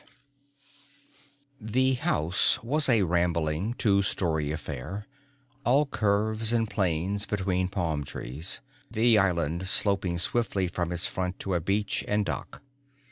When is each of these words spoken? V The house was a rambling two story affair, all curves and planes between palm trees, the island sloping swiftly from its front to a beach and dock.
V 0.01 0.07
The 1.61 1.93
house 1.93 2.63
was 2.63 2.89
a 2.89 3.03
rambling 3.03 3.75
two 3.75 4.01
story 4.01 4.49
affair, 4.51 5.05
all 5.63 5.85
curves 5.85 6.51
and 6.51 6.67
planes 6.67 7.27
between 7.27 7.67
palm 7.67 8.03
trees, 8.03 8.61
the 8.89 9.19
island 9.19 9.67
sloping 9.67 10.17
swiftly 10.17 10.67
from 10.67 10.91
its 10.91 11.05
front 11.05 11.37
to 11.41 11.53
a 11.53 11.59
beach 11.61 12.03
and 12.07 12.25
dock. 12.25 12.63